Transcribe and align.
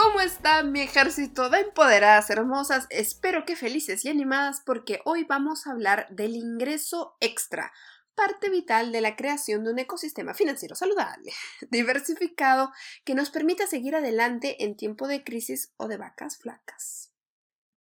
¿Cómo 0.00 0.20
está 0.20 0.62
mi 0.62 0.80
ejército 0.80 1.50
de 1.50 1.58
empoderadas 1.58 2.30
hermosas? 2.30 2.86
Espero 2.88 3.44
que 3.44 3.56
felices 3.56 4.04
y 4.04 4.08
animadas 4.08 4.62
porque 4.64 5.00
hoy 5.04 5.24
vamos 5.24 5.66
a 5.66 5.72
hablar 5.72 6.06
del 6.10 6.36
ingreso 6.36 7.16
extra, 7.18 7.72
parte 8.14 8.48
vital 8.48 8.92
de 8.92 9.00
la 9.00 9.16
creación 9.16 9.64
de 9.64 9.72
un 9.72 9.80
ecosistema 9.80 10.34
financiero 10.34 10.76
saludable, 10.76 11.32
diversificado, 11.72 12.70
que 13.04 13.16
nos 13.16 13.30
permita 13.30 13.66
seguir 13.66 13.96
adelante 13.96 14.62
en 14.62 14.76
tiempo 14.76 15.08
de 15.08 15.24
crisis 15.24 15.74
o 15.78 15.88
de 15.88 15.96
vacas 15.96 16.38
flacas. 16.38 17.12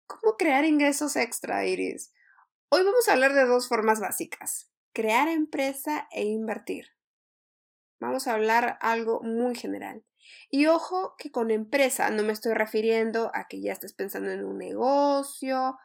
¿Cómo 0.05 0.37
crear 0.37 0.63
ingresos 0.63 1.15
extra, 1.15 1.65
Iris? 1.65 2.13
Hoy 2.69 2.83
vamos 2.83 3.07
a 3.07 3.13
hablar 3.13 3.33
de 3.33 3.45
dos 3.45 3.67
formas 3.67 3.99
básicas, 3.99 4.69
crear 4.93 5.27
empresa 5.27 6.07
e 6.11 6.25
invertir. 6.25 6.85
Vamos 7.99 8.27
a 8.27 8.33
hablar 8.33 8.77
algo 8.79 9.21
muy 9.23 9.55
general. 9.55 10.05
Y 10.49 10.67
ojo 10.67 11.15
que 11.17 11.31
con 11.31 11.51
empresa 11.51 12.09
no 12.09 12.23
me 12.23 12.33
estoy 12.33 12.53
refiriendo 12.53 13.31
a 13.33 13.47
que 13.47 13.61
ya 13.61 13.73
estés 13.73 13.93
pensando 13.93 14.31
en 14.31 14.43
un 14.43 14.57
negocio, 14.57 15.77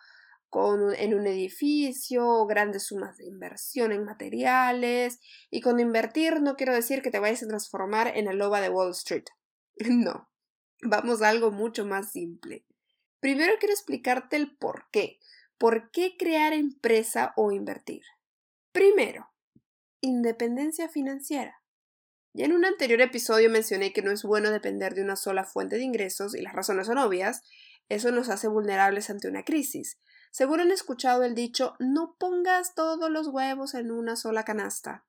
con, 0.49 0.95
en 0.95 1.15
un 1.15 1.27
edificio, 1.27 2.47
grandes 2.47 2.87
sumas 2.87 3.17
de 3.17 3.27
inversión 3.27 3.93
en 3.93 4.05
materiales. 4.05 5.21
Y 5.51 5.61
con 5.61 5.81
invertir 5.81 6.41
no 6.41 6.57
quiero 6.57 6.75
decir 6.75 7.03
que 7.03 7.11
te 7.11 7.19
vayas 7.19 7.43
a 7.43 7.49
transformar 7.49 8.13
en 8.17 8.27
la 8.27 8.33
loba 8.33 8.61
de 8.61 8.69
Wall 8.69 8.91
Street. 8.91 9.25
No, 9.89 10.29
vamos 10.83 11.23
a 11.23 11.29
algo 11.31 11.51
mucho 11.51 11.87
más 11.87 12.13
simple. 12.13 12.67
Primero 13.21 13.55
quiero 13.59 13.73
explicarte 13.73 14.37
el 14.37 14.57
por 14.57 14.87
qué. 14.91 15.19
¿Por 15.59 15.91
qué 15.91 16.17
crear 16.19 16.53
empresa 16.53 17.33
o 17.37 17.53
invertir? 17.53 18.03
Primero, 18.73 19.31
independencia 20.01 20.89
financiera. 20.89 21.60
Ya 22.33 22.45
en 22.45 22.53
un 22.53 22.65
anterior 22.65 23.01
episodio 23.01 23.51
mencioné 23.51 23.93
que 23.93 24.03
no 24.03 24.13
es 24.13 24.23
bueno 24.23 24.51
depender 24.51 24.95
de 24.95 25.03
una 25.03 25.17
sola 25.17 25.45
fuente 25.45 25.77
de 25.77 25.83
ingresos 25.83 26.35
y 26.35 26.43
las 26.43 26.55
razones 26.55 26.87
son 26.87 26.99
obvias. 26.99 27.43
Eso 27.89 28.13
nos 28.13 28.29
hace 28.29 28.47
vulnerables 28.47 29.11
ante 29.11 29.29
una 29.29 29.45
crisis. 29.45 29.99
Seguro 30.31 30.63
han 30.63 30.71
escuchado 30.71 31.25
el 31.25 31.35
dicho 31.35 31.75
no 31.81 32.17
pongas 32.19 32.75
todos 32.75 33.11
los 33.11 33.27
huevos 33.29 33.75
en 33.75 33.91
una 33.91 34.15
sola 34.15 34.45
canasta. 34.45 35.05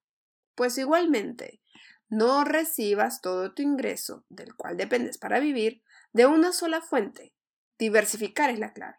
Pues 0.56 0.78
igualmente, 0.80 1.62
no 2.10 2.44
recibas 2.44 3.22
todo 3.22 3.54
tu 3.54 3.62
ingreso, 3.62 4.26
del 4.30 4.56
cual 4.56 4.78
dependes 4.78 5.20
para 5.20 5.40
vivir, 5.40 5.84
de 6.14 6.26
una 6.26 6.52
sola 6.52 6.82
fuente. 6.82 7.34
Diversificar 7.78 8.50
es 8.50 8.60
la 8.60 8.74
clave. 8.74 8.98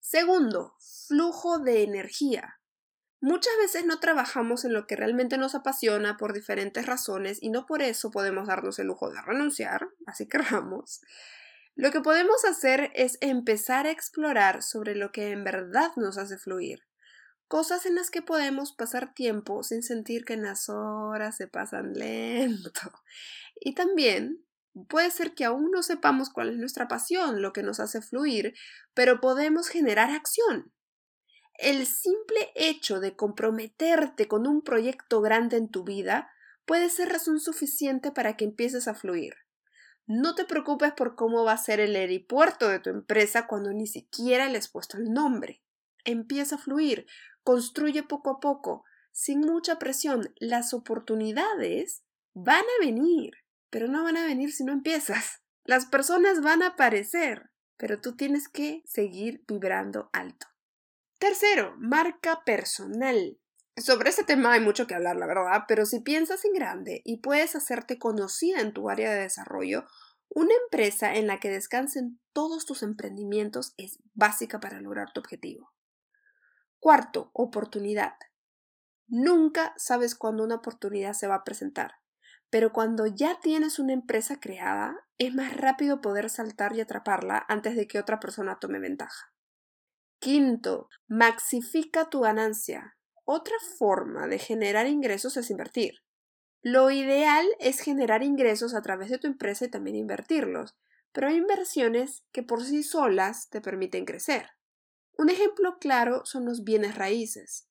Segundo, 0.00 0.74
flujo 0.80 1.58
de 1.58 1.84
energía. 1.84 2.58
Muchas 3.22 3.56
veces 3.56 3.86
no 3.86 4.00
trabajamos 4.00 4.64
en 4.64 4.72
lo 4.72 4.88
que 4.88 4.96
realmente 4.96 5.38
nos 5.38 5.54
apasiona 5.54 6.16
por 6.16 6.32
diferentes 6.32 6.86
razones 6.86 7.38
y 7.40 7.50
no 7.50 7.66
por 7.66 7.80
eso 7.80 8.10
podemos 8.10 8.48
darnos 8.48 8.80
el 8.80 8.88
lujo 8.88 9.12
de 9.12 9.22
renunciar, 9.22 9.90
así 10.06 10.26
querramos. 10.26 11.02
Lo 11.76 11.92
que 11.92 12.00
podemos 12.00 12.44
hacer 12.44 12.90
es 12.96 13.18
empezar 13.20 13.86
a 13.86 13.92
explorar 13.92 14.64
sobre 14.64 14.96
lo 14.96 15.12
que 15.12 15.30
en 15.30 15.44
verdad 15.44 15.92
nos 15.94 16.18
hace 16.18 16.36
fluir, 16.36 16.80
cosas 17.46 17.86
en 17.86 17.94
las 17.94 18.10
que 18.10 18.22
podemos 18.22 18.72
pasar 18.72 19.14
tiempo 19.14 19.62
sin 19.62 19.84
sentir 19.84 20.24
que 20.24 20.36
las 20.36 20.68
horas 20.68 21.36
se 21.36 21.46
pasan 21.46 21.92
lento. 21.94 22.72
Y 23.54 23.76
también 23.76 24.44
puede 24.88 25.12
ser 25.12 25.34
que 25.34 25.44
aún 25.44 25.70
no 25.70 25.84
sepamos 25.84 26.28
cuál 26.28 26.48
es 26.48 26.56
nuestra 26.56 26.88
pasión, 26.88 27.40
lo 27.40 27.52
que 27.52 27.62
nos 27.62 27.78
hace 27.78 28.02
fluir, 28.02 28.54
pero 28.94 29.20
podemos 29.20 29.68
generar 29.68 30.10
acción. 30.10 30.72
El 31.54 31.86
simple 31.86 32.50
hecho 32.54 33.00
de 33.00 33.14
comprometerte 33.14 34.26
con 34.26 34.46
un 34.46 34.62
proyecto 34.62 35.20
grande 35.20 35.56
en 35.56 35.68
tu 35.68 35.84
vida 35.84 36.30
puede 36.64 36.88
ser 36.88 37.08
razón 37.10 37.40
suficiente 37.40 38.10
para 38.10 38.36
que 38.36 38.44
empieces 38.44 38.88
a 38.88 38.94
fluir. 38.94 39.34
No 40.06 40.34
te 40.34 40.44
preocupes 40.44 40.92
por 40.92 41.14
cómo 41.14 41.44
va 41.44 41.52
a 41.52 41.58
ser 41.58 41.78
el 41.78 41.94
aeropuerto 41.94 42.68
de 42.68 42.80
tu 42.80 42.90
empresa 42.90 43.46
cuando 43.46 43.72
ni 43.72 43.86
siquiera 43.86 44.48
le 44.48 44.58
has 44.58 44.68
puesto 44.68 44.96
el 44.96 45.12
nombre. 45.12 45.62
Empieza 46.04 46.56
a 46.56 46.58
fluir, 46.58 47.06
construye 47.44 48.02
poco 48.02 48.30
a 48.30 48.40
poco, 48.40 48.84
sin 49.12 49.40
mucha 49.40 49.78
presión. 49.78 50.32
Las 50.40 50.74
oportunidades 50.74 52.02
van 52.34 52.64
a 52.64 52.84
venir, 52.84 53.34
pero 53.70 53.86
no 53.86 54.02
van 54.02 54.16
a 54.16 54.26
venir 54.26 54.52
si 54.52 54.64
no 54.64 54.72
empiezas. 54.72 55.42
Las 55.64 55.86
personas 55.86 56.40
van 56.42 56.62
a 56.62 56.68
aparecer, 56.68 57.50
pero 57.76 58.00
tú 58.00 58.16
tienes 58.16 58.48
que 58.48 58.82
seguir 58.84 59.44
vibrando 59.46 60.10
alto. 60.12 60.51
Tercero, 61.22 61.76
marca 61.78 62.42
personal. 62.44 63.38
Sobre 63.76 64.10
este 64.10 64.24
tema 64.24 64.54
hay 64.54 64.60
mucho 64.60 64.88
que 64.88 64.96
hablar, 64.96 65.14
la 65.14 65.26
verdad, 65.26 65.66
pero 65.68 65.86
si 65.86 66.00
piensas 66.00 66.44
en 66.44 66.52
grande 66.52 67.00
y 67.04 67.18
puedes 67.18 67.54
hacerte 67.54 67.96
conocida 67.96 68.58
en 68.58 68.72
tu 68.72 68.90
área 68.90 69.12
de 69.12 69.20
desarrollo, 69.20 69.84
una 70.28 70.52
empresa 70.64 71.14
en 71.14 71.28
la 71.28 71.38
que 71.38 71.48
descansen 71.48 72.18
todos 72.32 72.66
tus 72.66 72.82
emprendimientos 72.82 73.72
es 73.76 74.00
básica 74.14 74.58
para 74.58 74.80
lograr 74.80 75.12
tu 75.12 75.20
objetivo. 75.20 75.72
Cuarto, 76.80 77.30
oportunidad. 77.34 78.14
Nunca 79.06 79.74
sabes 79.76 80.16
cuándo 80.16 80.42
una 80.42 80.56
oportunidad 80.56 81.12
se 81.12 81.28
va 81.28 81.36
a 81.36 81.44
presentar, 81.44 82.00
pero 82.50 82.72
cuando 82.72 83.06
ya 83.06 83.38
tienes 83.38 83.78
una 83.78 83.92
empresa 83.92 84.40
creada, 84.40 84.96
es 85.18 85.32
más 85.32 85.56
rápido 85.56 86.00
poder 86.00 86.30
saltar 86.30 86.74
y 86.74 86.80
atraparla 86.80 87.46
antes 87.48 87.76
de 87.76 87.86
que 87.86 88.00
otra 88.00 88.18
persona 88.18 88.58
tome 88.58 88.80
ventaja. 88.80 89.31
Quinto, 90.22 90.88
maxifica 91.08 92.08
tu 92.08 92.20
ganancia. 92.20 92.96
Otra 93.24 93.56
forma 93.76 94.28
de 94.28 94.38
generar 94.38 94.86
ingresos 94.86 95.36
es 95.36 95.50
invertir. 95.50 95.94
Lo 96.62 96.92
ideal 96.92 97.44
es 97.58 97.80
generar 97.80 98.22
ingresos 98.22 98.72
a 98.72 98.82
través 98.82 99.10
de 99.10 99.18
tu 99.18 99.26
empresa 99.26 99.64
y 99.64 99.68
también 99.68 99.96
invertirlos, 99.96 100.76
pero 101.10 101.26
hay 101.26 101.34
inversiones 101.34 102.22
que 102.30 102.44
por 102.44 102.62
sí 102.62 102.84
solas 102.84 103.50
te 103.50 103.60
permiten 103.60 104.04
crecer. 104.04 104.50
Un 105.18 105.28
ejemplo 105.28 105.78
claro 105.80 106.24
son 106.24 106.44
los 106.44 106.62
bienes 106.62 106.94
raíces. 106.94 107.66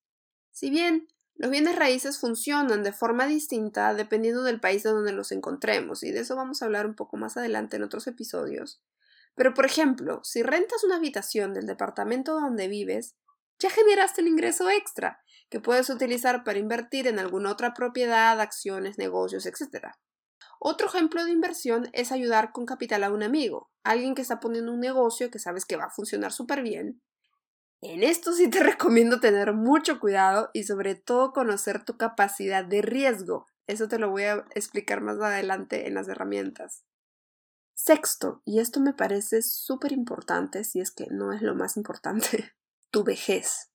Si 0.52 0.70
bien 0.70 1.08
los 1.36 1.52
bienes 1.52 1.78
raíces 1.78 2.20
funcionan 2.20 2.84
de 2.84 2.92
forma 2.92 3.28
distinta 3.28 3.94
dependiendo 3.94 4.44
del 4.44 4.60
país 4.60 4.84
de 4.84 4.90
donde 4.90 5.14
los 5.14 5.32
encontremos, 5.32 6.04
y 6.04 6.12
de 6.12 6.20
eso 6.20 6.36
vamos 6.36 6.62
a 6.62 6.66
hablar 6.66 6.86
un 6.86 6.96
poco 6.96 7.16
más 7.16 7.38
adelante 7.38 7.78
en 7.78 7.84
otros 7.84 8.08
episodios, 8.08 8.82
pero, 9.36 9.54
por 9.54 9.66
ejemplo, 9.66 10.22
si 10.24 10.44
rentas 10.44 10.84
una 10.84 10.98
habitación 10.98 11.54
del 11.54 11.66
departamento 11.66 12.40
donde 12.40 12.68
vives, 12.68 13.16
ya 13.60 13.70
generaste 13.70 14.22
el 14.22 14.28
ingreso 14.28 14.70
extra, 14.70 15.22
que 15.50 15.60
puedes 15.60 15.90
utilizar 15.90 16.44
para 16.44 16.60
invertir 16.60 17.08
en 17.08 17.20
alguna 17.20 17.52
otra 17.52 17.74
propiedad, 17.74 18.40
acciones, 18.40 18.98
negocios, 18.98 19.46
etc. 19.46 19.88
Otro 20.60 20.88
ejemplo 20.88 21.24
de 21.24 21.32
inversión 21.32 21.90
es 21.94 22.12
ayudar 22.12 22.52
con 22.52 22.66
capital 22.66 23.04
a 23.04 23.12
un 23.12 23.24
amigo, 23.24 23.70
alguien 23.84 24.16
que 24.16 24.22
está 24.22 24.40
poniendo 24.40 24.72
un 24.72 24.80
negocio 24.80 25.30
que 25.30 25.40
sabes 25.40 25.66
que 25.66 25.76
va 25.76 25.86
a 25.86 25.90
funcionar 25.90 26.32
súper 26.32 26.62
bien. 26.62 27.02
En 27.82 28.04
esto 28.04 28.34
sí 28.34 28.50
te 28.50 28.60
recomiendo 28.64 29.20
tener 29.20 29.54
mucho 29.54 30.00
cuidado 30.00 30.50
y 30.54 30.64
sobre 30.64 30.96
todo 30.96 31.34
conocer 31.34 31.84
tu 31.84 31.98
capacidad 31.98 32.64
de 32.64 32.82
riesgo. 32.82 33.48
Eso 33.68 33.88
te 33.88 34.00
lo 34.00 34.10
voy 34.10 34.24
a 34.24 34.46
explicar 34.56 35.02
más 35.02 35.20
adelante 35.20 35.88
en 35.88 35.96
las 35.96 36.08
herramientas. 36.08 36.84
Sexto, 37.84 38.44
y 38.46 38.60
esto 38.60 38.80
me 38.80 38.94
parece 38.94 39.42
súper 39.42 39.92
importante, 39.92 40.64
si 40.64 40.80
es 40.80 40.92
que 40.92 41.08
no 41.10 41.34
es 41.34 41.42
lo 41.42 41.56
más 41.56 41.78
importante, 41.78 42.54
tu 42.92 43.04
vejez. 43.04 43.72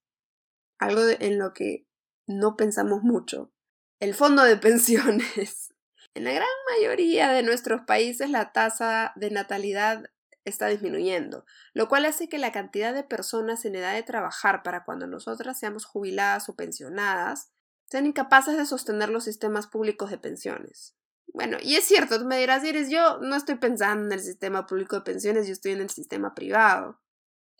Algo 0.78 1.02
en 1.08 1.40
lo 1.40 1.52
que 1.52 1.88
no 2.28 2.56
pensamos 2.56 3.02
mucho. 3.02 3.52
El 3.98 4.14
fondo 4.14 4.44
de 4.44 4.56
pensiones. 4.68 5.74
En 6.14 6.22
la 6.22 6.32
gran 6.32 6.46
mayoría 6.70 7.32
de 7.32 7.42
nuestros 7.42 7.80
países 7.80 8.30
la 8.30 8.52
tasa 8.52 9.12
de 9.16 9.32
natalidad 9.32 10.04
está 10.44 10.68
disminuyendo, 10.68 11.44
lo 11.74 11.88
cual 11.88 12.04
hace 12.04 12.28
que 12.28 12.38
la 12.38 12.52
cantidad 12.52 12.94
de 12.94 13.02
personas 13.02 13.64
en 13.64 13.74
edad 13.74 13.94
de 13.94 14.04
trabajar 14.04 14.62
para 14.62 14.84
cuando 14.84 15.08
nosotras 15.08 15.58
seamos 15.58 15.84
jubiladas 15.84 16.48
o 16.48 16.54
pensionadas 16.54 17.50
sean 17.90 18.06
incapaces 18.06 18.56
de 18.56 18.66
sostener 18.66 19.08
los 19.08 19.24
sistemas 19.24 19.66
públicos 19.66 20.12
de 20.12 20.18
pensiones. 20.18 20.94
Bueno, 21.32 21.58
y 21.60 21.76
es 21.76 21.84
cierto, 21.84 22.18
tú 22.18 22.24
me 22.24 22.38
dirás, 22.38 22.64
Iris, 22.64 22.88
yo 22.88 23.18
no 23.18 23.36
estoy 23.36 23.56
pensando 23.56 24.06
en 24.06 24.12
el 24.12 24.20
sistema 24.20 24.66
público 24.66 24.96
de 24.96 25.02
pensiones, 25.02 25.46
yo 25.46 25.52
estoy 25.52 25.72
en 25.72 25.80
el 25.80 25.90
sistema 25.90 26.34
privado, 26.34 27.00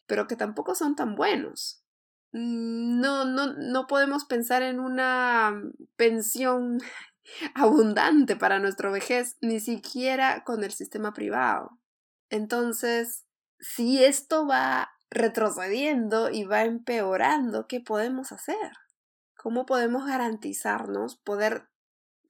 pero 0.06 0.26
que 0.26 0.36
tampoco 0.36 0.74
son 0.74 0.96
tan 0.96 1.14
buenos. 1.14 1.82
Mm, 2.32 3.00
no, 3.00 3.24
no, 3.24 3.54
no 3.54 3.86
podemos 3.86 4.24
pensar 4.24 4.62
en 4.62 4.80
una 4.80 5.62
pensión 5.96 6.80
abundante 7.54 8.36
para 8.36 8.58
nuestra 8.58 8.90
vejez, 8.90 9.36
ni 9.40 9.60
siquiera 9.60 10.44
con 10.44 10.64
el 10.64 10.72
sistema 10.72 11.12
privado. 11.12 11.78
Entonces, 12.30 13.24
si 13.58 14.04
esto 14.04 14.46
va 14.46 14.90
retrocediendo 15.10 16.30
y 16.30 16.44
va 16.44 16.64
empeorando, 16.64 17.66
¿qué 17.68 17.80
podemos 17.80 18.32
hacer? 18.32 18.72
¿Cómo 19.36 19.66
podemos 19.66 20.06
garantizarnos 20.06 21.16
poder 21.16 21.68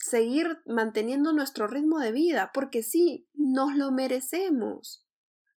seguir 0.07 0.63
manteniendo 0.67 1.33
nuestro 1.33 1.67
ritmo 1.67 1.99
de 1.99 2.13
vida? 2.13 2.51
Porque 2.55 2.83
sí, 2.83 3.29
nos 3.35 3.75
lo 3.75 3.93
merecemos. 3.93 5.07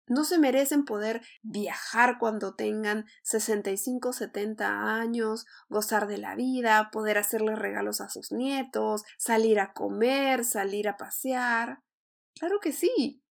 No 0.10 0.24
se 0.24 0.40
merecen 0.40 0.86
poder 0.86 1.22
viajar 1.44 2.18
cuando 2.20 2.56
tengan 2.56 3.06
65, 3.22 4.12
70 4.12 4.96
años, 4.96 5.46
gozar 5.70 6.08
de 6.08 6.18
la 6.18 6.36
vida, 6.36 6.90
poder 6.92 7.20
hacerle 7.20 7.56
regalos 7.56 8.02
a 8.02 8.10
sus 8.10 8.32
nietos, 8.32 9.04
salir 9.20 9.60
a 9.60 9.72
comer, 9.72 10.44
salir 10.46 10.90
a 10.90 10.98
pasear. 10.98 11.84
Claro 12.34 12.60
que 12.60 12.72
sí. 12.72 13.24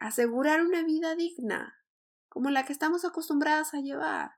Asegurar 0.00 0.62
una 0.62 0.82
vida 0.84 1.14
digna, 1.14 1.74
como 2.28 2.48
la 2.48 2.64
que 2.64 2.72
estamos 2.72 3.04
acostumbradas 3.04 3.74
a 3.74 3.80
llevar. 3.80 4.36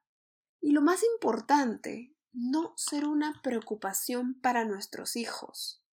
Y 0.61 0.73
lo 0.73 0.83
más 0.83 1.05
importante, 1.15 2.13
no 2.33 2.75
ser 2.77 3.07
una 3.07 3.41
preocupación 3.43 4.41
para 4.41 4.65
nuestros 4.65 5.15
hijos. 5.15 5.85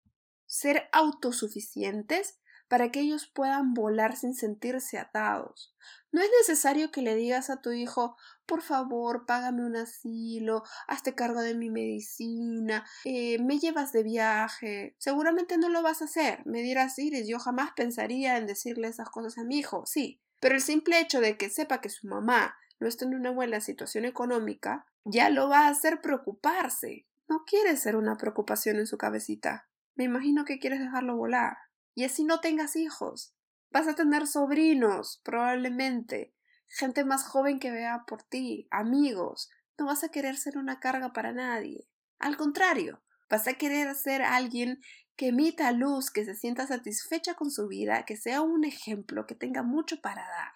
Ser 0.56 0.88
autosuficientes 0.94 2.40
para 2.70 2.90
que 2.90 3.02
ellos 3.02 3.28
puedan 3.28 3.74
volar 3.74 4.16
sin 4.16 4.34
sentirse 4.34 4.98
atados. 4.98 5.76
No 6.14 6.22
es 6.22 6.30
necesario 6.40 6.92
que 6.92 7.02
le 7.02 7.14
digas 7.14 7.50
a 7.50 7.62
tu 7.62 7.72
hijo, 7.72 8.16
por 8.46 8.62
favor, 8.62 9.26
págame 9.26 9.66
un 9.66 9.76
asilo, 9.76 10.64
hazte 10.88 11.14
cargo 11.14 11.42
de 11.42 11.56
mi 11.56 11.70
medicina, 11.70 12.86
eh, 13.04 13.38
me 13.40 13.60
llevas 13.60 13.92
de 13.92 14.04
viaje. 14.04 14.96
Seguramente 14.98 15.58
no 15.58 15.68
lo 15.68 15.82
vas 15.84 16.02
a 16.02 16.06
hacer. 16.06 16.42
Me 16.46 16.62
dirás, 16.62 16.98
Iris, 17.00 17.28
yo 17.28 17.38
jamás 17.38 17.72
pensaría 17.76 18.38
en 18.38 18.48
decirle 18.48 18.88
esas 18.88 19.10
cosas 19.10 19.38
a 19.38 19.44
mi 19.44 19.58
hijo. 19.58 19.86
Sí, 19.86 20.22
pero 20.40 20.56
el 20.56 20.62
simple 20.62 21.02
hecho 21.02 21.20
de 21.20 21.36
que 21.36 21.50
sepa 21.50 21.82
que 21.82 21.90
su 21.90 22.08
mamá 22.08 22.56
no 22.80 22.88
está 22.88 23.04
en 23.04 23.14
una 23.14 23.32
buena 23.32 23.60
situación 23.60 24.06
económica, 24.06 24.86
ya 25.04 25.30
lo 25.30 25.50
va 25.50 25.68
a 25.68 25.70
hacer 25.70 26.00
preocuparse. 26.00 27.06
No 27.28 27.44
quiere 27.46 27.76
ser 27.76 27.98
una 27.98 28.16
preocupación 28.16 28.78
en 28.78 28.88
su 28.88 28.98
cabecita. 28.98 29.68
Me 29.96 30.04
imagino 30.04 30.46
que 30.46 30.60
quieres 30.60 30.80
dejarlo 30.80 31.16
volar. 31.16 31.58
Y 31.94 32.04
así 32.04 32.24
no 32.24 32.42
tengas 32.42 32.76
hijos. 32.76 33.34
Vas 33.72 33.88
a 33.88 33.96
tener 33.96 34.28
sobrinos, 34.28 35.22
probablemente, 35.24 36.34
gente 36.68 37.04
más 37.04 37.26
joven 37.26 37.60
que 37.60 37.72
vea 37.72 38.04
por 38.08 38.24
ti, 38.24 38.68
amigos. 38.72 39.50
No 39.78 39.86
vas 39.86 40.04
a 40.04 40.10
querer 40.10 40.38
ser 40.38 40.58
una 40.58 40.80
carga 40.80 41.14
para 41.14 41.32
nadie. 41.32 41.88
Al 42.20 42.38
contrario, 42.38 43.02
vas 43.30 43.48
a 43.48 43.54
querer 43.54 43.94
ser 43.96 44.22
alguien 44.22 44.82
que 45.16 45.30
emita 45.30 45.72
luz, 45.72 46.12
que 46.12 46.26
se 46.26 46.36
sienta 46.36 46.68
satisfecha 46.68 47.36
con 47.36 47.50
su 47.50 47.68
vida, 47.68 48.04
que 48.06 48.18
sea 48.18 48.42
un 48.42 48.66
ejemplo, 48.66 49.26
que 49.26 49.36
tenga 49.36 49.64
mucho 49.64 50.02
para 50.02 50.22
dar. 50.22 50.54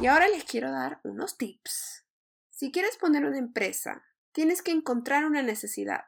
Y 0.00 0.06
ahora 0.06 0.28
les 0.28 0.44
quiero 0.44 0.70
dar 0.70 1.00
unos 1.04 1.38
tips. 1.38 2.04
Si 2.50 2.70
quieres 2.70 2.96
poner 2.96 3.24
una 3.24 3.38
empresa, 3.38 4.04
tienes 4.32 4.62
que 4.62 4.70
encontrar 4.70 5.24
una 5.24 5.42
necesidad. 5.42 6.04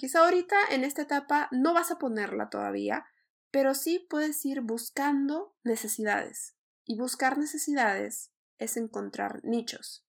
Quizá 0.00 0.20
ahorita 0.20 0.56
en 0.70 0.82
esta 0.82 1.02
etapa 1.02 1.50
no 1.52 1.74
vas 1.74 1.90
a 1.90 1.98
ponerla 1.98 2.48
todavía, 2.48 3.04
pero 3.50 3.74
sí 3.74 4.06
puedes 4.08 4.42
ir 4.46 4.62
buscando 4.62 5.54
necesidades. 5.62 6.56
Y 6.86 6.98
buscar 6.98 7.36
necesidades 7.36 8.32
es 8.56 8.78
encontrar 8.78 9.44
nichos. 9.44 10.06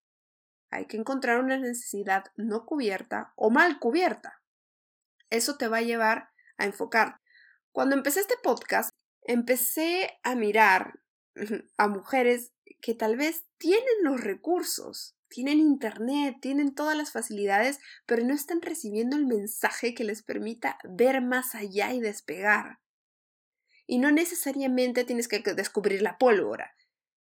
Hay 0.69 0.85
que 0.85 0.95
encontrar 0.95 1.41
una 1.41 1.57
necesidad 1.57 2.23
no 2.38 2.65
cubierta 2.65 3.33
o 3.35 3.49
mal 3.49 3.79
cubierta. 3.79 4.41
Eso 5.29 5.57
te 5.57 5.67
va 5.67 5.79
a 5.79 5.81
llevar 5.81 6.29
a 6.57 6.63
enfocar. 6.63 7.19
Cuando 7.73 7.94
empecé 7.94 8.21
este 8.21 8.35
podcast, 8.41 8.91
empecé 9.23 10.21
a 10.23 10.35
mirar 10.35 11.01
a 11.77 11.89
mujeres 11.89 12.53
que 12.81 12.95
tal 12.95 13.17
vez 13.17 13.44
tienen 13.57 14.03
los 14.03 14.21
recursos, 14.21 15.17
tienen 15.31 15.60
internet, 15.60 16.38
tienen 16.42 16.75
todas 16.75 16.95
las 16.95 17.12
facilidades, 17.12 17.80
pero 18.06 18.24
no 18.24 18.33
están 18.33 18.62
recibiendo 18.62 19.16
el 19.16 19.25
mensaje 19.25 19.95
que 19.95 20.04
les 20.04 20.22
permita 20.22 20.78
ver 20.83 21.22
más 21.22 21.56
allá 21.56 21.94
y 21.94 22.01
despegar. 22.01 22.80
Y 23.88 23.98
no 23.98 24.12
necesariamente 24.12 25.06
tienes 25.06 25.28
que 25.28 25.39
descubrir 25.39 26.01
la 26.01 26.18
pólvora. 26.18 26.75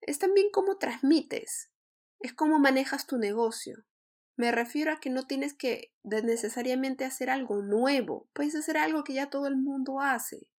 Es 0.01 0.19
también 0.19 0.47
cómo 0.51 0.77
transmites, 0.77 1.71
es 2.19 2.33
cómo 2.33 2.59
manejas 2.59 3.05
tu 3.05 3.17
negocio. 3.17 3.85
Me 4.35 4.51
refiero 4.51 4.91
a 4.91 4.99
que 4.99 5.11
no 5.11 5.27
tienes 5.27 5.53
que 5.53 5.93
necesariamente 6.03 7.05
hacer 7.05 7.29
algo 7.29 7.61
nuevo, 7.61 8.27
puedes 8.33 8.55
hacer 8.55 8.77
algo 8.77 9.03
que 9.03 9.13
ya 9.13 9.29
todo 9.29 9.45
el 9.45 9.55
mundo 9.55 10.01
hace, 10.01 10.49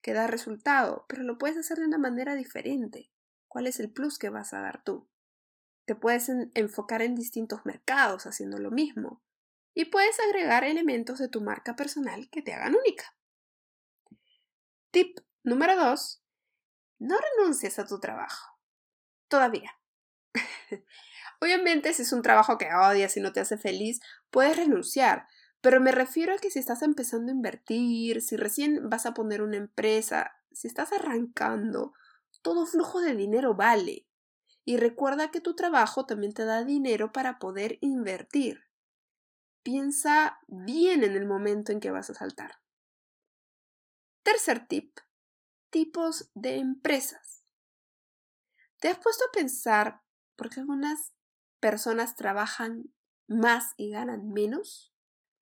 que 0.00 0.12
da 0.12 0.28
resultado, 0.28 1.04
pero 1.08 1.24
lo 1.24 1.36
puedes 1.38 1.58
hacer 1.58 1.78
de 1.78 1.86
una 1.86 1.98
manera 1.98 2.36
diferente. 2.36 3.10
¿Cuál 3.48 3.66
es 3.66 3.80
el 3.80 3.90
plus 3.90 4.18
que 4.18 4.30
vas 4.30 4.54
a 4.54 4.60
dar 4.60 4.84
tú? 4.84 5.08
Te 5.88 5.94
puedes 5.94 6.28
enfocar 6.52 7.00
en 7.00 7.14
distintos 7.14 7.64
mercados 7.64 8.26
haciendo 8.26 8.58
lo 8.58 8.70
mismo 8.70 9.22
y 9.72 9.86
puedes 9.86 10.20
agregar 10.20 10.62
elementos 10.62 11.18
de 11.18 11.30
tu 11.30 11.40
marca 11.40 11.76
personal 11.76 12.28
que 12.28 12.42
te 12.42 12.52
hagan 12.52 12.74
única. 12.76 13.16
Tip 14.90 15.18
Número 15.44 15.76
dos, 15.76 16.22
no 16.98 17.16
renuncies 17.16 17.78
a 17.78 17.86
tu 17.86 18.00
trabajo. 18.00 18.58
Todavía. 19.28 19.78
Obviamente, 21.40 21.94
si 21.94 22.02
es 22.02 22.12
un 22.12 22.20
trabajo 22.20 22.58
que 22.58 22.68
odias 22.74 23.16
y 23.16 23.20
no 23.20 23.32
te 23.32 23.40
hace 23.40 23.56
feliz, 23.56 24.00
puedes 24.28 24.58
renunciar. 24.58 25.26
Pero 25.62 25.80
me 25.80 25.90
refiero 25.90 26.34
a 26.34 26.38
que 26.38 26.50
si 26.50 26.58
estás 26.58 26.82
empezando 26.82 27.32
a 27.32 27.34
invertir, 27.34 28.20
si 28.20 28.36
recién 28.36 28.90
vas 28.90 29.06
a 29.06 29.14
poner 29.14 29.40
una 29.40 29.56
empresa, 29.56 30.32
si 30.52 30.68
estás 30.68 30.92
arrancando, 30.92 31.94
todo 32.42 32.66
flujo 32.66 33.00
de 33.00 33.16
dinero 33.16 33.54
vale. 33.54 34.07
Y 34.68 34.76
recuerda 34.76 35.30
que 35.30 35.40
tu 35.40 35.54
trabajo 35.54 36.04
también 36.04 36.34
te 36.34 36.44
da 36.44 36.62
dinero 36.62 37.10
para 37.10 37.38
poder 37.38 37.78
invertir. 37.80 38.64
Piensa 39.62 40.40
bien 40.46 41.04
en 41.04 41.16
el 41.16 41.24
momento 41.24 41.72
en 41.72 41.80
que 41.80 41.90
vas 41.90 42.10
a 42.10 42.14
saltar. 42.14 42.60
Tercer 44.22 44.68
tip 44.68 44.98
tipos 45.70 46.30
de 46.34 46.56
empresas. 46.56 47.46
¿Te 48.78 48.88
has 48.88 48.98
puesto 48.98 49.24
a 49.24 49.32
pensar 49.32 50.02
por 50.36 50.50
qué 50.50 50.60
algunas 50.60 51.14
personas 51.60 52.14
trabajan 52.14 52.92
más 53.26 53.72
y 53.78 53.88
ganan 53.88 54.32
menos? 54.34 54.92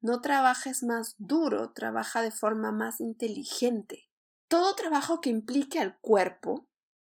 No 0.00 0.20
trabajes 0.20 0.84
más 0.84 1.16
duro, 1.18 1.72
trabaja 1.72 2.22
de 2.22 2.30
forma 2.30 2.70
más 2.70 3.00
inteligente. 3.00 4.08
Todo 4.46 4.76
trabajo 4.76 5.20
que 5.20 5.30
implique 5.30 5.80
al 5.80 5.98
cuerpo, 5.98 6.68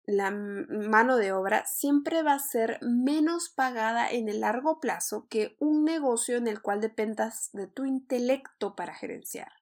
la 0.04 0.30
mano 0.30 1.16
de 1.16 1.32
obra, 1.32 1.64
siempre 1.66 2.22
va 2.22 2.34
a 2.34 2.38
ser 2.38 2.78
menos 2.82 3.48
pagada 3.48 4.10
en 4.10 4.28
el 4.28 4.40
largo 4.40 4.80
plazo 4.80 5.26
que 5.28 5.56
un 5.60 5.84
negocio 5.84 6.36
en 6.36 6.48
el 6.48 6.60
cual 6.60 6.80
dependas 6.80 7.50
de 7.52 7.68
tu 7.68 7.84
intelecto 7.84 8.74
para 8.74 8.94
gerenciar. 8.94 9.52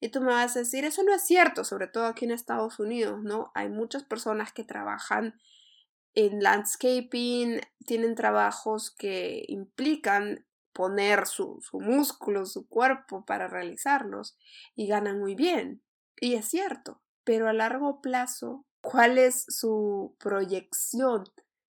Y 0.00 0.10
tú 0.10 0.20
me 0.20 0.32
vas 0.32 0.54
a 0.54 0.60
decir, 0.60 0.84
eso 0.84 1.02
no 1.02 1.14
es 1.14 1.22
cierto, 1.22 1.64
sobre 1.64 1.88
todo 1.88 2.06
aquí 2.06 2.26
en 2.26 2.30
Estados 2.30 2.78
Unidos, 2.78 3.22
¿no? 3.22 3.50
Hay 3.54 3.70
muchas 3.70 4.04
personas 4.04 4.52
que 4.52 4.62
trabajan 4.62 5.40
en 6.14 6.42
landscaping, 6.42 7.60
tienen 7.86 8.14
trabajos 8.14 8.90
que 8.90 9.44
implican 9.48 10.46
poner 10.72 11.26
su, 11.26 11.60
su 11.62 11.80
músculo, 11.80 12.46
su 12.46 12.68
cuerpo 12.68 13.24
para 13.24 13.48
realizarlos 13.48 14.36
y 14.74 14.86
ganan 14.86 15.20
muy 15.20 15.34
bien. 15.34 15.82
Y 16.20 16.34
es 16.34 16.46
cierto, 16.46 17.00
pero 17.24 17.48
a 17.48 17.52
largo 17.52 18.00
plazo, 18.00 18.66
¿cuál 18.84 19.16
es 19.16 19.46
su 19.48 20.14
proyección 20.18 21.24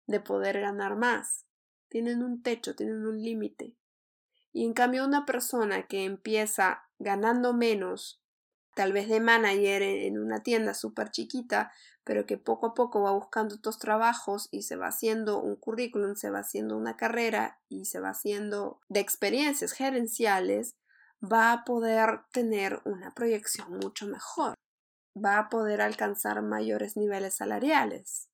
de 0.06 0.20
poder 0.20 0.60
ganar 0.60 0.98
más? 0.98 1.46
Tienen 1.88 2.22
un 2.22 2.44
techo, 2.44 2.76
tienen 2.76 3.08
un 3.08 3.24
límite. 3.24 3.78
Y 4.52 4.66
en 4.66 4.74
cambio 4.74 5.06
una 5.06 5.26
persona 5.26 5.88
que 5.88 6.04
empieza 6.04 6.84
ganando 7.00 7.54
menos 7.54 8.22
tal 8.76 8.92
vez 8.92 9.08
de 9.08 9.22
manager 9.22 9.82
en 9.82 10.20
una 10.20 10.44
tienda 10.44 10.74
súper 10.74 11.10
chiquita, 11.10 11.72
pero 12.04 12.26
que 12.26 12.38
poco 12.38 12.68
a 12.68 12.74
poco 12.74 13.02
va 13.02 13.12
buscando 13.12 13.56
estos 13.56 13.80
trabajos 13.80 14.50
y 14.52 14.64
se 14.64 14.76
va 14.76 14.88
haciendo 14.88 15.42
un 15.42 15.56
currículum, 15.56 16.16
se 16.16 16.30
va 16.30 16.40
haciendo 16.40 16.76
una 16.76 16.98
carrera 16.98 17.62
y 17.70 17.86
se 17.86 18.02
va 18.02 18.10
haciendo 18.10 18.82
de 18.90 19.00
experiencias 19.00 19.72
gerenciales, 19.72 20.76
va 21.24 21.54
a 21.54 21.64
poder 21.64 22.20
tener 22.34 22.82
una 22.84 23.14
proyección 23.14 23.80
mucho 23.80 24.06
mejor, 24.08 24.56
va 25.16 25.40
a 25.40 25.50
poder 25.50 25.82
alcanzar 25.82 26.42
mayores 26.42 26.98
niveles 26.98 27.36
salariales. 27.36 28.30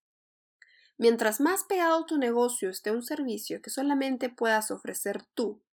Mientras 0.97 1.39
más 1.39 1.63
pegado 1.63 2.05
tu 2.05 2.17
negocio 2.17 2.69
esté 2.69 2.91
un 2.91 3.03
servicio 3.03 3.61
que 3.61 3.69
solamente 3.69 4.29
puedas 4.29 4.69
ofrecer 4.71 5.23
tú 5.33 5.63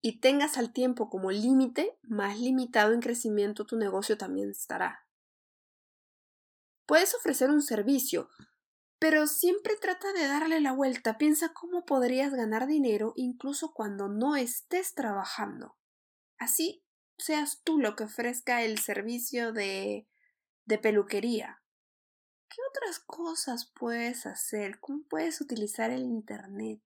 y 0.00 0.20
tengas 0.20 0.56
al 0.56 0.72
tiempo 0.72 1.10
como 1.10 1.30
límite, 1.30 1.98
más 2.02 2.38
limitado 2.38 2.92
en 2.92 3.00
crecimiento 3.00 3.66
tu 3.66 3.76
negocio 3.76 4.18
también 4.18 4.50
estará. 4.50 5.06
Puedes 6.86 7.14
ofrecer 7.14 7.50
un 7.50 7.62
servicio, 7.62 8.28
pero 8.98 9.26
siempre 9.26 9.76
trata 9.80 10.12
de 10.12 10.26
darle 10.28 10.60
la 10.60 10.72
vuelta. 10.72 11.18
Piensa 11.18 11.52
cómo 11.52 11.84
podrías 11.84 12.32
ganar 12.32 12.66
dinero 12.66 13.14
incluso 13.16 13.72
cuando 13.72 14.08
no 14.08 14.36
estés 14.36 14.94
trabajando. 14.94 15.76
Así 16.38 16.84
seas 17.18 17.62
tú 17.64 17.78
lo 17.78 17.96
que 17.96 18.04
ofrezca 18.04 18.62
el 18.62 18.78
servicio 18.78 19.52
de, 19.52 20.06
de 20.64 20.78
peluquería. 20.78 21.62
¿Qué 22.48 22.56
otras 22.68 22.98
cosas 23.00 23.72
puedes 23.74 24.26
hacer? 24.26 24.78
¿Cómo 24.80 25.04
puedes 25.08 25.40
utilizar 25.40 25.90
el 25.90 26.02
Internet? 26.02 26.82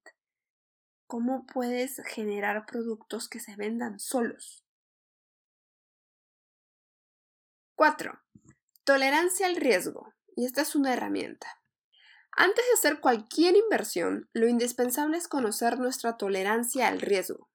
¿Cómo 1.07 1.47
puedes 1.47 2.01
generar 2.05 2.67
productos 2.67 3.29
que 3.29 3.41
se 3.41 3.57
vendan 3.57 3.99
solos? 3.99 4.65
4. 7.77 8.21
Tolerancia 8.85 9.47
al 9.47 9.57
riesgo. 9.57 10.15
Y 10.35 10.45
esta 10.45 10.63
es 10.63 10.75
una 10.75 10.93
herramienta. 10.95 11.61
Antes 12.33 12.65
de 12.67 12.73
hacer 12.75 13.01
cualquier 13.01 13.57
inversión, 13.57 14.29
lo 14.33 14.47
indispensable 14.47 15.17
es 15.17 15.27
conocer 15.27 15.79
nuestra 15.79 16.17
tolerancia 16.17 16.89
al 16.89 17.01
riesgo. 17.01 17.49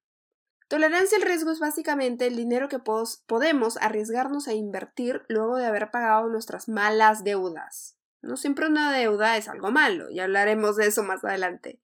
Tolerancia 0.72 1.18
al 1.18 1.24
riesgo 1.24 1.50
es 1.50 1.58
básicamente 1.58 2.26
el 2.26 2.34
dinero 2.34 2.66
que 2.70 2.78
podemos 2.78 3.76
arriesgarnos 3.76 4.48
a 4.48 4.54
invertir 4.54 5.22
luego 5.28 5.58
de 5.58 5.66
haber 5.66 5.90
pagado 5.90 6.30
nuestras 6.30 6.66
malas 6.66 7.24
deudas. 7.24 7.98
No 8.22 8.38
siempre 8.38 8.68
una 8.68 8.90
deuda 8.90 9.36
es 9.36 9.48
algo 9.48 9.70
malo, 9.70 10.10
y 10.10 10.20
hablaremos 10.20 10.76
de 10.76 10.86
eso 10.86 11.02
más 11.02 11.22
adelante. 11.26 11.82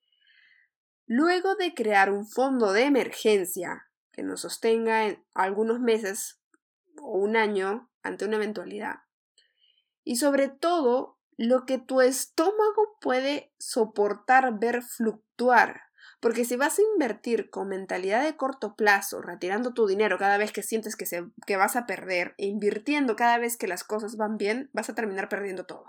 Luego 1.04 1.54
de 1.54 1.74
crear 1.74 2.10
un 2.10 2.26
fondo 2.26 2.72
de 2.72 2.84
emergencia 2.84 3.90
que 4.10 4.22
nos 4.22 4.40
sostenga 4.40 5.04
en 5.04 5.22
algunos 5.34 5.80
meses 5.80 6.40
o 7.02 7.18
un 7.18 7.36
año 7.36 7.90
ante 8.02 8.24
una 8.24 8.36
eventualidad, 8.36 9.00
y 10.02 10.16
sobre 10.16 10.48
todo 10.48 11.18
lo 11.36 11.66
que 11.66 11.76
tu 11.76 12.00
estómago 12.00 12.96
puede 13.02 13.52
soportar 13.58 14.58
ver 14.58 14.82
fluctuar. 14.82 15.87
Porque 16.20 16.44
si 16.44 16.56
vas 16.56 16.78
a 16.78 16.82
invertir 16.94 17.50
con 17.50 17.68
mentalidad 17.68 18.24
de 18.24 18.36
corto 18.36 18.74
plazo, 18.74 19.20
retirando 19.22 19.72
tu 19.72 19.86
dinero 19.86 20.18
cada 20.18 20.36
vez 20.36 20.52
que 20.52 20.62
sientes 20.62 20.96
que, 20.96 21.56
vas 21.56 21.76
a 21.76 21.86
perder, 21.86 22.34
e 22.38 22.46
invirtiendo 22.46 23.14
cada 23.14 23.38
vez 23.38 23.56
que 23.56 23.68
las 23.68 23.84
cosas 23.84 24.16
van 24.16 24.36
bien, 24.36 24.70
vas 24.72 24.90
a 24.90 24.94
terminar 24.94 25.28
perdiendo 25.28 25.64
todo. 25.64 25.86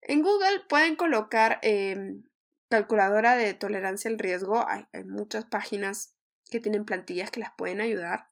En 0.00 0.22
Google 0.22 0.60
pueden 0.68 0.96
colocar 0.96 1.60
em, 1.62 2.24
calculadora 2.68 3.36
de 3.36 3.54
tolerancia 3.54 4.10
al 4.10 4.18
riesgo. 4.18 4.66
hay 4.68 5.04
muchas 5.04 5.44
páginas 5.44 6.16
que 6.50 6.58
tienen 6.58 6.84
plantillas 6.84 7.30
que 7.30 7.40
las 7.40 7.52
pueden 7.56 7.80
ayudar. 7.80 8.30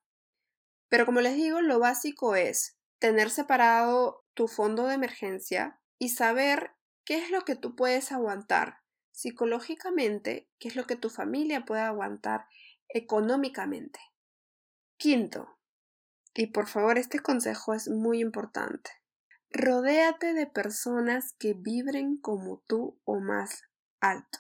Pero 0.89 1.07
como 1.07 1.21
les 1.21 1.37
digo, 1.37 1.61
lo 1.61 1.79
básico 1.79 2.35
es 2.35 2.77
tener 2.99 3.31
separado 3.31 4.27
tu 4.35 4.49
fondo 4.49 4.87
de 4.87 4.95
emergencia, 4.95 5.81
y 6.01 6.09
saber 6.09 6.73
qué 7.05 7.19
es 7.19 7.31
lo 7.31 7.43
que 7.43 7.55
tú 7.55 7.77
puedes 7.77 8.11
aguantar 8.11 8.80
psicológicamente, 9.21 10.49
qué 10.59 10.69
es 10.69 10.77
lo 10.77 10.87
que 10.87 10.97
tu 10.97 11.11
familia 11.11 11.67
puede 11.67 11.83
aguantar 11.83 12.47
económicamente. 12.89 14.01
Quinto, 14.97 15.59
y 16.35 16.47
por 16.47 16.67
favor 16.67 16.97
este 16.97 17.19
consejo 17.19 17.75
es 17.75 17.89
muy 17.89 18.21
importante, 18.21 18.91
rodéate 19.51 20.33
de 20.33 20.47
personas 20.47 21.35
que 21.39 21.53
vibren 21.53 22.17
como 22.17 22.63
tú 22.67 22.99
o 23.05 23.21
más 23.21 23.65
alto. 24.01 24.39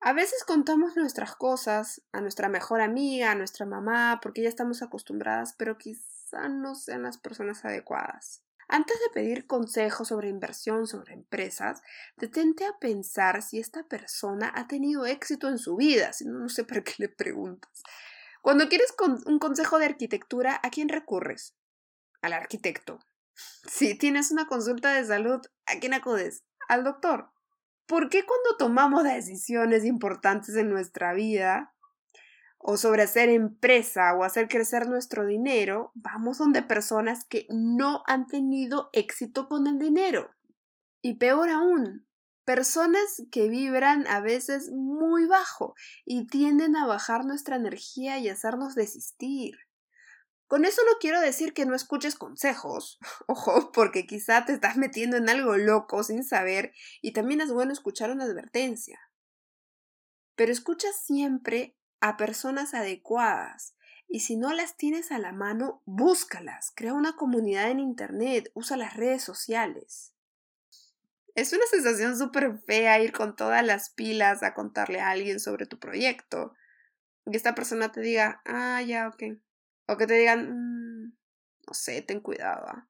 A 0.00 0.12
veces 0.12 0.44
contamos 0.44 0.96
nuestras 0.96 1.34
cosas 1.34 2.02
a 2.12 2.20
nuestra 2.20 2.48
mejor 2.48 2.80
amiga, 2.80 3.32
a 3.32 3.36
nuestra 3.36 3.66
mamá, 3.66 4.20
porque 4.22 4.42
ya 4.42 4.48
estamos 4.48 4.82
acostumbradas, 4.82 5.54
pero 5.56 5.78
quizá 5.78 6.48
no 6.48 6.74
sean 6.74 7.02
las 7.02 7.18
personas 7.18 7.64
adecuadas. 7.64 8.44
Antes 8.72 8.98
de 9.00 9.12
pedir 9.12 9.46
consejos 9.46 10.08
sobre 10.08 10.30
inversión, 10.30 10.86
sobre 10.86 11.12
empresas, 11.12 11.82
detente 12.16 12.64
a 12.64 12.78
pensar 12.78 13.42
si 13.42 13.58
esta 13.58 13.82
persona 13.82 14.50
ha 14.54 14.66
tenido 14.66 15.04
éxito 15.04 15.50
en 15.50 15.58
su 15.58 15.76
vida, 15.76 16.14
si 16.14 16.24
no, 16.24 16.38
no 16.38 16.48
sé 16.48 16.64
para 16.64 16.82
qué 16.82 16.94
le 16.96 17.10
preguntas. 17.10 17.82
Cuando 18.40 18.70
quieres 18.70 18.94
un 19.26 19.38
consejo 19.38 19.78
de 19.78 19.84
arquitectura, 19.84 20.58
¿a 20.62 20.70
quién 20.70 20.88
recurres? 20.88 21.54
Al 22.22 22.32
arquitecto. 22.32 22.98
Si 23.68 23.94
tienes 23.94 24.30
una 24.30 24.46
consulta 24.46 24.94
de 24.94 25.04
salud, 25.04 25.40
¿a 25.66 25.78
quién 25.78 25.92
acudes? 25.92 26.42
Al 26.66 26.82
doctor. 26.82 27.30
¿Por 27.84 28.08
qué 28.08 28.24
cuando 28.24 28.56
tomamos 28.56 29.04
decisiones 29.04 29.84
importantes 29.84 30.56
en 30.56 30.70
nuestra 30.70 31.12
vida 31.12 31.71
o 32.62 32.76
sobre 32.76 33.02
hacer 33.02 33.28
empresa 33.28 34.14
o 34.14 34.22
hacer 34.22 34.48
crecer 34.48 34.88
nuestro 34.88 35.26
dinero, 35.26 35.90
vamos 35.94 36.38
donde 36.38 36.62
personas 36.62 37.24
que 37.24 37.46
no 37.50 38.04
han 38.06 38.28
tenido 38.28 38.88
éxito 38.92 39.48
con 39.48 39.66
el 39.66 39.80
dinero. 39.80 40.30
Y 41.02 41.14
peor 41.14 41.50
aún, 41.50 42.06
personas 42.44 43.24
que 43.32 43.48
vibran 43.48 44.06
a 44.06 44.20
veces 44.20 44.70
muy 44.70 45.26
bajo 45.26 45.74
y 46.04 46.28
tienden 46.28 46.76
a 46.76 46.86
bajar 46.86 47.24
nuestra 47.24 47.56
energía 47.56 48.18
y 48.18 48.28
hacernos 48.28 48.76
desistir. 48.76 49.56
Con 50.46 50.64
eso 50.64 50.82
no 50.84 50.98
quiero 51.00 51.20
decir 51.20 51.54
que 51.54 51.66
no 51.66 51.74
escuches 51.74 52.14
consejos, 52.14 53.00
ojo, 53.26 53.72
porque 53.72 54.06
quizá 54.06 54.44
te 54.44 54.52
estás 54.52 54.76
metiendo 54.76 55.16
en 55.16 55.28
algo 55.28 55.56
loco 55.56 56.04
sin 56.04 56.22
saber 56.22 56.72
y 57.00 57.12
también 57.12 57.40
es 57.40 57.50
bueno 57.52 57.72
escuchar 57.72 58.12
una 58.12 58.24
advertencia. 58.24 59.00
Pero 60.36 60.52
escucha 60.52 60.88
siempre 60.92 61.76
a 62.02 62.16
personas 62.16 62.74
adecuadas. 62.74 63.74
Y 64.08 64.20
si 64.20 64.36
no 64.36 64.52
las 64.52 64.76
tienes 64.76 65.12
a 65.12 65.18
la 65.18 65.32
mano, 65.32 65.82
búscalas. 65.86 66.72
Crea 66.74 66.92
una 66.92 67.14
comunidad 67.14 67.70
en 67.70 67.78
Internet. 67.80 68.50
Usa 68.54 68.76
las 68.76 68.96
redes 68.96 69.22
sociales. 69.22 70.12
Es 71.34 71.52
una 71.52 71.64
sensación 71.70 72.18
súper 72.18 72.58
fea 72.66 73.00
ir 73.00 73.12
con 73.12 73.36
todas 73.36 73.64
las 73.64 73.90
pilas 73.90 74.42
a 74.42 74.52
contarle 74.52 75.00
a 75.00 75.10
alguien 75.10 75.38
sobre 75.38 75.64
tu 75.64 75.78
proyecto. 75.78 76.54
Y 77.24 77.36
esta 77.36 77.54
persona 77.54 77.92
te 77.92 78.00
diga, 78.00 78.42
ah, 78.44 78.82
ya, 78.82 79.06
ok. 79.08 79.38
O 79.86 79.96
que 79.96 80.08
te 80.08 80.14
digan, 80.14 80.50
mm, 80.50 81.16
no 81.68 81.72
sé, 81.72 82.02
ten 82.02 82.20
cuidado. 82.20 82.66
¿ah?". 82.66 82.88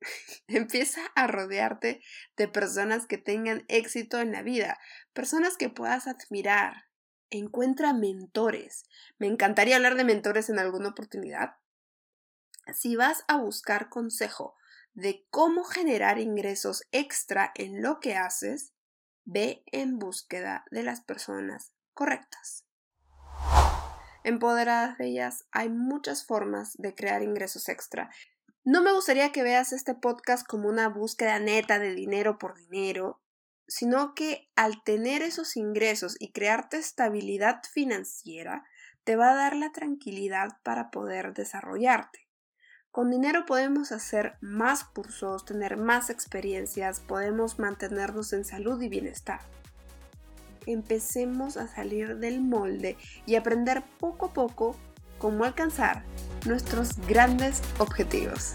Empieza 0.48 1.02
a 1.14 1.26
rodearte 1.26 2.02
de 2.38 2.48
personas 2.48 3.06
que 3.06 3.18
tengan 3.18 3.66
éxito 3.68 4.18
en 4.20 4.32
la 4.32 4.42
vida, 4.42 4.78
personas 5.12 5.58
que 5.58 5.68
puedas 5.68 6.08
admirar, 6.08 6.86
encuentra 7.38 7.92
mentores. 7.92 8.84
Me 9.18 9.26
encantaría 9.26 9.76
hablar 9.76 9.96
de 9.96 10.04
mentores 10.04 10.48
en 10.48 10.58
alguna 10.58 10.90
oportunidad. 10.90 11.56
Si 12.72 12.96
vas 12.96 13.24
a 13.28 13.36
buscar 13.36 13.88
consejo 13.88 14.54
de 14.94 15.26
cómo 15.30 15.64
generar 15.64 16.18
ingresos 16.18 16.82
extra 16.92 17.52
en 17.54 17.82
lo 17.82 18.00
que 18.00 18.16
haces, 18.16 18.72
ve 19.24 19.64
en 19.66 19.98
búsqueda 19.98 20.64
de 20.70 20.82
las 20.82 21.00
personas 21.00 21.72
correctas. 21.92 22.64
Empoderadas 24.22 24.96
de 24.96 25.08
ellas, 25.08 25.46
hay 25.50 25.68
muchas 25.68 26.24
formas 26.24 26.74
de 26.78 26.94
crear 26.94 27.22
ingresos 27.22 27.68
extra. 27.68 28.10
No 28.64 28.80
me 28.80 28.92
gustaría 28.92 29.32
que 29.32 29.42
veas 29.42 29.72
este 29.72 29.94
podcast 29.94 30.46
como 30.46 30.68
una 30.68 30.88
búsqueda 30.88 31.38
neta 31.38 31.78
de 31.78 31.94
dinero 31.94 32.38
por 32.38 32.56
dinero 32.56 33.20
sino 33.66 34.14
que 34.14 34.50
al 34.56 34.82
tener 34.84 35.22
esos 35.22 35.56
ingresos 35.56 36.16
y 36.18 36.32
crearte 36.32 36.76
estabilidad 36.76 37.62
financiera, 37.70 38.64
te 39.04 39.16
va 39.16 39.32
a 39.32 39.34
dar 39.34 39.56
la 39.56 39.72
tranquilidad 39.72 40.58
para 40.62 40.90
poder 40.90 41.34
desarrollarte. 41.34 42.26
Con 42.90 43.10
dinero 43.10 43.44
podemos 43.44 43.90
hacer 43.90 44.36
más 44.40 44.84
cursos, 44.84 45.44
tener 45.44 45.76
más 45.76 46.10
experiencias, 46.10 47.00
podemos 47.00 47.58
mantenernos 47.58 48.32
en 48.32 48.44
salud 48.44 48.80
y 48.80 48.88
bienestar. 48.88 49.40
Empecemos 50.66 51.56
a 51.56 51.66
salir 51.66 52.18
del 52.18 52.40
molde 52.40 52.96
y 53.26 53.34
aprender 53.34 53.82
poco 53.98 54.26
a 54.26 54.32
poco 54.32 54.76
cómo 55.18 55.44
alcanzar 55.44 56.04
nuestros 56.46 56.96
grandes 57.06 57.62
objetivos. 57.78 58.54